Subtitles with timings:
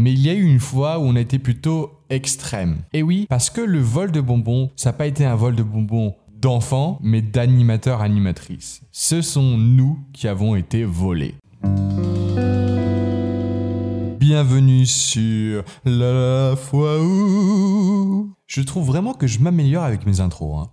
[0.00, 2.78] Mais il y a eu une fois où on a été plutôt extrême.
[2.94, 5.62] Et oui, parce que le vol de bonbons, ça n'a pas été un vol de
[5.62, 8.80] bonbons d'enfants, mais d'animateurs animatrices.
[8.92, 11.34] Ce sont nous qui avons été volés.
[14.18, 18.32] Bienvenue sur La fois où.
[18.46, 20.62] Je trouve vraiment que je m'améliore avec mes intros.
[20.62, 20.70] Hein.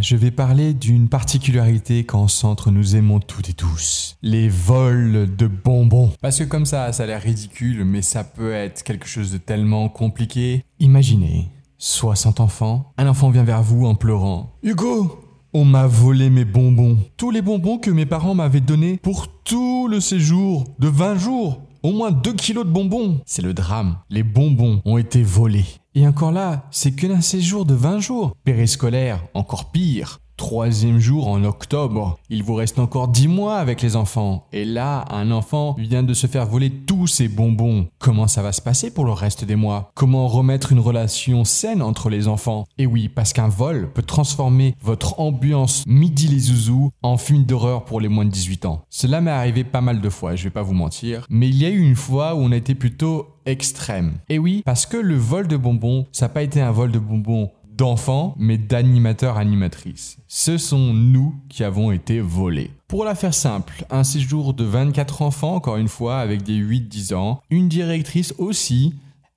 [0.00, 4.16] Je vais parler d'une particularité qu'en centre nous aimons toutes et tous.
[4.22, 6.12] Les vols de bonbons.
[6.22, 9.36] Parce que comme ça, ça a l'air ridicule, mais ça peut être quelque chose de
[9.36, 10.64] tellement compliqué.
[10.78, 14.56] Imaginez, 60 enfants, un enfant vient vers vous en pleurant.
[14.62, 15.20] Hugo,
[15.52, 16.98] on m'a volé mes bonbons.
[17.18, 21.60] Tous les bonbons que mes parents m'avaient donnés pour tout le séjour de 20 jours.
[21.82, 23.20] Au moins 2 kilos de bonbons.
[23.24, 23.96] C'est le drame.
[24.10, 25.64] Les bonbons ont été volés.
[25.94, 28.36] Et encore là, c'est que d'un séjour de 20 jours.
[28.44, 32.18] Périscolaire, encore pire troisième jour en octobre.
[32.30, 34.46] Il vous reste encore dix mois avec les enfants.
[34.54, 37.88] Et là, un enfant vient de se faire voler tous ses bonbons.
[37.98, 39.90] Comment ça va se passer pour le reste des mois?
[39.94, 42.64] Comment remettre une relation saine entre les enfants?
[42.78, 47.84] Et oui, parce qu'un vol peut transformer votre ambiance midi les zouzous en film d'horreur
[47.84, 48.80] pour les moins de 18 ans.
[48.88, 51.26] Cela m'est arrivé pas mal de fois, je vais pas vous mentir.
[51.28, 54.14] Mais il y a eu une fois où on a été plutôt extrême.
[54.28, 56.98] Et oui, parce que le vol de bonbons, ça n'a pas été un vol de
[56.98, 57.50] bonbons
[57.80, 60.18] d'enfants, mais d'animateurs animatrices.
[60.28, 62.70] Ce sont nous qui avons été volés.
[62.88, 67.14] Pour la faire simple, un séjour de 24 enfants, encore une fois, avec des 8-10
[67.14, 68.94] ans, une directrice aussi,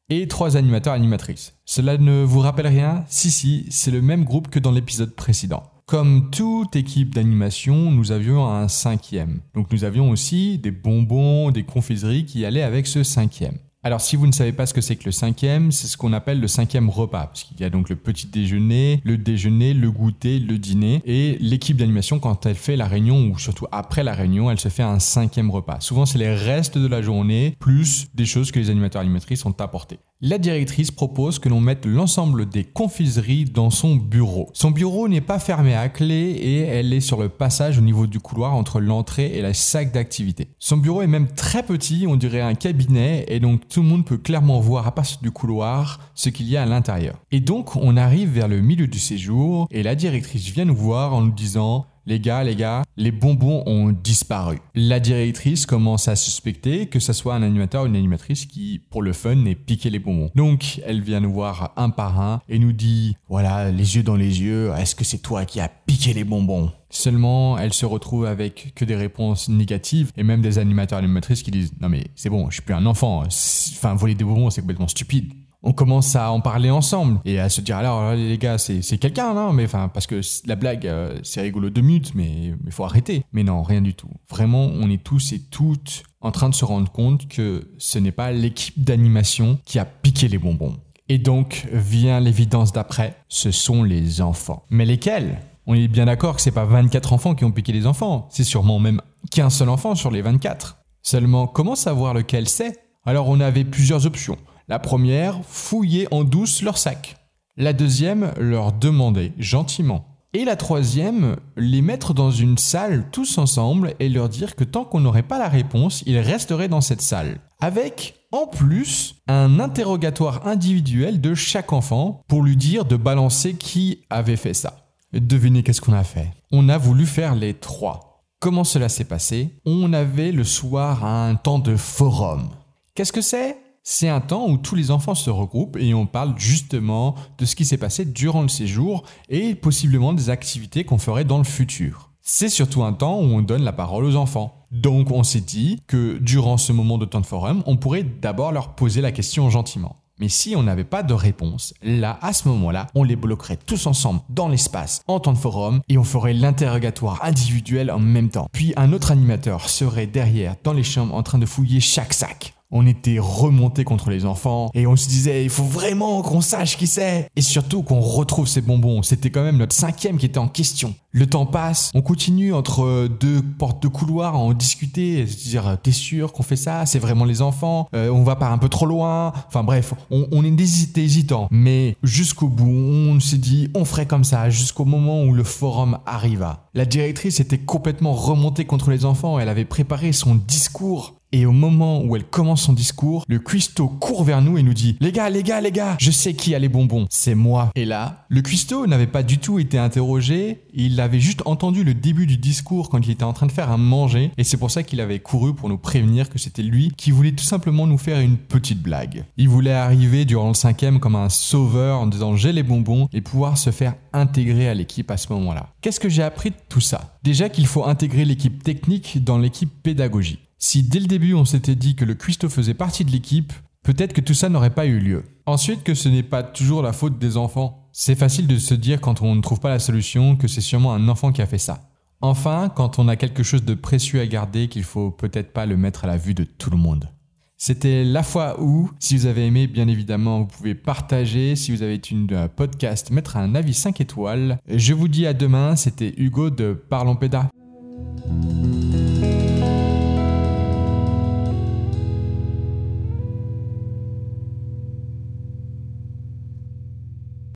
[0.09, 1.53] et trois animateurs animatrices.
[1.63, 3.05] Cela ne vous rappelle rien?
[3.07, 5.63] Si, si, c'est le même groupe que dans l'épisode précédent.
[5.85, 9.39] Comme toute équipe d'animation, nous avions un cinquième.
[9.53, 13.57] Donc nous avions aussi des bonbons, des confiseries qui allaient avec ce cinquième.
[13.85, 16.13] Alors, si vous ne savez pas ce que c'est que le cinquième, c'est ce qu'on
[16.13, 19.91] appelle le cinquième repas, parce qu'il y a donc le petit déjeuner, le déjeuner, le
[19.91, 24.13] goûter, le dîner, et l'équipe d'animation, quand elle fait la réunion, ou surtout après la
[24.13, 25.81] réunion, elle se fait un cinquième repas.
[25.81, 29.55] Souvent, c'est les restes de la journée, plus des choses que les animateurs animatrices ont
[29.59, 34.49] apportées la directrice propose que l'on mette l'ensemble des confiseries dans son bureau.
[34.53, 38.07] Son bureau n'est pas fermé à clé et elle est sur le passage au niveau
[38.07, 40.47] du couloir entre l'entrée et la sac d'activité.
[40.59, 44.05] Son bureau est même très petit, on dirait un cabinet, et donc tout le monde
[44.05, 47.15] peut clairement voir à partir du couloir ce qu'il y a à l'intérieur.
[47.31, 51.15] Et donc on arrive vers le milieu du séjour et la directrice vient nous voir
[51.15, 54.59] en nous disant les gars, les gars, les bonbons ont disparu.
[54.75, 59.01] La directrice commence à suspecter que ce soit un animateur ou une animatrice qui, pour
[59.01, 60.29] le fun, ait piqué les bonbons.
[60.35, 64.15] Donc, elle vient nous voir un par un et nous dit, voilà, les yeux dans
[64.15, 66.71] les yeux, est-ce que c'est toi qui as piqué les bonbons?
[66.89, 71.41] Seulement, elle se retrouve avec que des réponses négatives et même des animateurs et animatrices
[71.41, 74.49] qui disent, non mais c'est bon, je suis plus un enfant, enfin, voler des bonbons,
[74.49, 77.19] c'est complètement stupide on commence à en parler ensemble.
[77.25, 80.85] Et à se dire alors les gars c'est quelqu'un non mais parce que la blague
[80.85, 83.23] euh, c'est rigolo deux minutes mais il faut arrêter.
[83.33, 84.09] Mais non rien du tout.
[84.29, 88.11] Vraiment on est tous et toutes en train de se rendre compte que ce n'est
[88.11, 90.77] pas l'équipe d'animation qui a piqué les bonbons.
[91.09, 94.63] Et donc vient l'évidence d'après ce sont les enfants.
[94.69, 95.39] Mais lesquels?
[95.65, 98.27] On est bien d'accord que c'est pas 24 enfants qui ont piqué les enfants.
[98.29, 98.99] C'est sûrement même
[99.31, 102.79] qu'un seul enfant sur les 24 seulement comment savoir lequel c'est?
[103.05, 104.37] Alors on avait plusieurs options
[104.67, 107.17] la première, fouiller en douce leur sac.
[107.57, 110.05] La deuxième, leur demander gentiment.
[110.35, 114.83] Et la troisième, les mettre dans une salle tous ensemble et leur dire que tant
[114.83, 117.39] qu'on n'aurait pas la réponse, ils resteraient dans cette salle.
[117.59, 123.99] Avec, en plus, un interrogatoire individuel de chaque enfant pour lui dire de balancer qui
[124.09, 124.87] avait fait ça.
[125.13, 128.23] Devinez qu'est-ce qu'on a fait On a voulu faire les trois.
[128.39, 129.61] Comment cela s'est passé?
[129.65, 132.49] On avait le soir un temps de forum.
[132.95, 133.57] Qu'est-ce que c'est?
[133.83, 137.55] C'est un temps où tous les enfants se regroupent et on parle justement de ce
[137.55, 142.09] qui s'est passé durant le séjour et possiblement des activités qu'on ferait dans le futur.
[142.21, 144.65] C'est surtout un temps où on donne la parole aux enfants.
[144.71, 148.53] Donc on s'est dit que durant ce moment de temps de forum, on pourrait d'abord
[148.53, 149.97] leur poser la question gentiment.
[150.19, 153.87] Mais si on n'avait pas de réponse, là, à ce moment-là, on les bloquerait tous
[153.87, 158.47] ensemble dans l'espace en temps de forum et on ferait l'interrogatoire individuel en même temps.
[158.53, 162.53] Puis un autre animateur serait derrière dans les chambres en train de fouiller chaque sac
[162.73, 166.75] on était remonté contre les enfants et on se disait il faut vraiment qu'on sache
[166.75, 169.03] qui c'est et surtout qu'on retrouve ces bonbons.
[169.03, 170.95] C'était quand même notre cinquième qui était en question.
[171.11, 175.77] Le temps passe, on continue entre deux portes de couloir à en discuter, se dire
[175.83, 178.67] t'es sûr qu'on fait ça, c'est vraiment les enfants, euh, on va pas un peu
[178.67, 179.31] trop loin?
[179.47, 180.59] Enfin bref, on, on est
[180.97, 185.43] hésitant, mais jusqu'au bout, on s'est dit on ferait comme ça jusqu'au moment où le
[185.43, 186.65] forum arriva.
[186.73, 191.51] La directrice était complètement remontée contre les enfants, elle avait préparé son discours Et au
[191.51, 195.11] moment où elle commence son discours, le cuistot court vers nous et nous dit Les
[195.11, 197.71] gars, les gars, les gars, je sais qui a les bonbons, c'est moi.
[197.73, 201.95] Et là, le cuistot n'avait pas du tout été interrogé, il avait juste entendu le
[201.95, 204.69] début du discours quand il était en train de faire un manger, et c'est pour
[204.69, 207.97] ça qu'il avait couru pour nous prévenir que c'était lui qui voulait tout simplement nous
[207.97, 209.25] faire une petite blague.
[209.35, 213.21] Il voulait arriver durant le cinquième comme un sauveur en disant j'ai les bonbons et
[213.21, 215.69] pouvoir se faire intégrer à l'équipe à ce moment-là.
[215.81, 217.17] Qu'est-ce que j'ai appris de tout ça?
[217.23, 220.37] Déjà qu'il faut intégrer l'équipe technique dans l'équipe pédagogie.
[220.65, 223.51] Si dès le début on s'était dit que le cuistot faisait partie de l'équipe,
[223.83, 225.25] peut-être que tout ça n'aurait pas eu lieu.
[225.45, 227.89] Ensuite que ce n'est pas toujours la faute des enfants.
[227.91, 230.93] C'est facile de se dire quand on ne trouve pas la solution que c'est sûrement
[230.93, 231.89] un enfant qui a fait ça.
[232.21, 235.75] Enfin, quand on a quelque chose de précieux à garder qu'il faut peut-être pas le
[235.75, 237.09] mettre à la vue de tout le monde.
[237.57, 238.89] C'était La fois où.
[238.99, 241.57] Si vous avez aimé, bien évidemment, vous pouvez partager.
[241.57, 244.59] Si vous avez une euh, podcast, mettre un avis 5 étoiles.
[244.69, 245.75] Je vous dis à demain.
[245.75, 247.49] C'était Hugo de Parlons Pédas.